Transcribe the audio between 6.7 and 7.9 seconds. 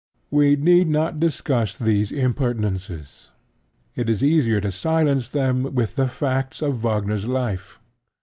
Wagner's life.